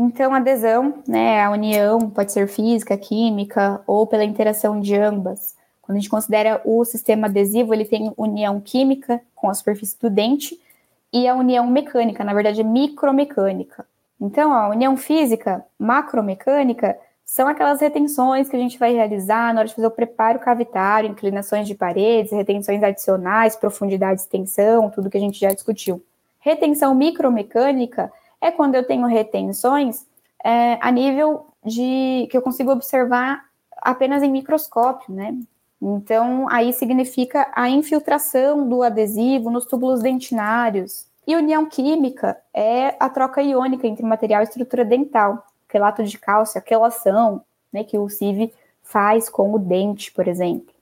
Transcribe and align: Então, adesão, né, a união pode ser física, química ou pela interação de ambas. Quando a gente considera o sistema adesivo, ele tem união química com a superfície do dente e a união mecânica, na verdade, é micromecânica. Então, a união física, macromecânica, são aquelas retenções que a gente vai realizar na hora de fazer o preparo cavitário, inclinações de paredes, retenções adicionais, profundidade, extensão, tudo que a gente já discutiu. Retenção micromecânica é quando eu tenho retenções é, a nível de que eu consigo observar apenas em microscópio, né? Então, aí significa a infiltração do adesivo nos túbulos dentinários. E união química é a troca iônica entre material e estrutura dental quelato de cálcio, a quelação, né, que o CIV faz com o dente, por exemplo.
Então, 0.00 0.32
adesão, 0.32 1.02
né, 1.08 1.42
a 1.42 1.50
união 1.50 1.98
pode 2.08 2.30
ser 2.30 2.46
física, 2.46 2.96
química 2.96 3.80
ou 3.84 4.06
pela 4.06 4.22
interação 4.22 4.80
de 4.80 4.94
ambas. 4.94 5.56
Quando 5.82 5.96
a 5.96 6.00
gente 6.00 6.08
considera 6.08 6.60
o 6.64 6.84
sistema 6.84 7.26
adesivo, 7.26 7.74
ele 7.74 7.84
tem 7.84 8.12
união 8.16 8.60
química 8.60 9.20
com 9.34 9.50
a 9.50 9.54
superfície 9.54 9.98
do 9.98 10.08
dente 10.08 10.56
e 11.12 11.26
a 11.26 11.34
união 11.34 11.66
mecânica, 11.66 12.22
na 12.22 12.32
verdade, 12.32 12.60
é 12.60 12.64
micromecânica. 12.64 13.84
Então, 14.20 14.52
a 14.52 14.68
união 14.68 14.96
física, 14.96 15.64
macromecânica, 15.76 16.96
são 17.24 17.48
aquelas 17.48 17.80
retenções 17.80 18.48
que 18.48 18.54
a 18.54 18.58
gente 18.58 18.78
vai 18.78 18.94
realizar 18.94 19.52
na 19.52 19.60
hora 19.60 19.68
de 19.68 19.74
fazer 19.74 19.86
o 19.88 19.90
preparo 19.90 20.38
cavitário, 20.38 21.10
inclinações 21.10 21.66
de 21.66 21.74
paredes, 21.74 22.32
retenções 22.32 22.82
adicionais, 22.84 23.56
profundidade, 23.56 24.20
extensão, 24.20 24.90
tudo 24.90 25.10
que 25.10 25.18
a 25.18 25.20
gente 25.20 25.40
já 25.40 25.52
discutiu. 25.52 26.00
Retenção 26.38 26.94
micromecânica 26.94 28.12
é 28.40 28.50
quando 28.50 28.74
eu 28.74 28.84
tenho 28.84 29.06
retenções 29.06 30.06
é, 30.44 30.78
a 30.80 30.90
nível 30.90 31.46
de 31.64 32.28
que 32.30 32.36
eu 32.36 32.42
consigo 32.42 32.70
observar 32.70 33.44
apenas 33.76 34.22
em 34.22 34.30
microscópio, 34.30 35.14
né? 35.14 35.36
Então, 35.80 36.48
aí 36.50 36.72
significa 36.72 37.50
a 37.54 37.68
infiltração 37.68 38.68
do 38.68 38.82
adesivo 38.82 39.50
nos 39.50 39.64
túbulos 39.64 40.02
dentinários. 40.02 41.06
E 41.26 41.36
união 41.36 41.66
química 41.66 42.36
é 42.52 42.96
a 42.98 43.08
troca 43.08 43.42
iônica 43.42 43.86
entre 43.86 44.04
material 44.04 44.40
e 44.40 44.44
estrutura 44.44 44.84
dental 44.84 45.44
quelato 45.68 46.02
de 46.02 46.18
cálcio, 46.18 46.58
a 46.58 46.62
quelação, 46.62 47.42
né, 47.72 47.84
que 47.84 47.98
o 47.98 48.08
CIV 48.08 48.52
faz 48.82 49.28
com 49.28 49.52
o 49.52 49.58
dente, 49.58 50.10
por 50.12 50.26
exemplo. 50.26 50.74